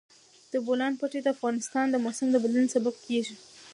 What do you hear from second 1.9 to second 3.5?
موسم د بدلون سبب کېږي.